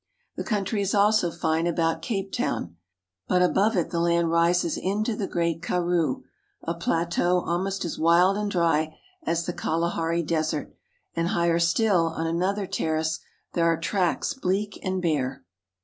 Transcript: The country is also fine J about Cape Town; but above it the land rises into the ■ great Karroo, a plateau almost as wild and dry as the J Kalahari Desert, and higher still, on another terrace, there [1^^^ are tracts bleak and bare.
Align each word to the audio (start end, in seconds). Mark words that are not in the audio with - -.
The 0.35 0.43
country 0.43 0.81
is 0.81 0.95
also 0.95 1.29
fine 1.29 1.65
J 1.65 1.69
about 1.69 2.01
Cape 2.01 2.31
Town; 2.31 2.75
but 3.27 3.43
above 3.43 3.77
it 3.77 3.91
the 3.91 3.99
land 3.99 4.31
rises 4.31 4.75
into 4.75 5.15
the 5.15 5.27
■ 5.27 5.29
great 5.29 5.61
Karroo, 5.61 6.23
a 6.63 6.73
plateau 6.73 7.41
almost 7.41 7.85
as 7.85 7.99
wild 7.99 8.35
and 8.35 8.49
dry 8.49 8.97
as 9.27 9.45
the 9.45 9.53
J 9.53 9.57
Kalahari 9.59 10.23
Desert, 10.23 10.73
and 11.15 11.27
higher 11.27 11.59
still, 11.59 12.07
on 12.07 12.25
another 12.25 12.65
terrace, 12.65 13.19
there 13.53 13.65
[1^^^ 13.65 13.77
are 13.77 13.79
tracts 13.79 14.33
bleak 14.33 14.79
and 14.81 15.03
bare. 15.03 15.43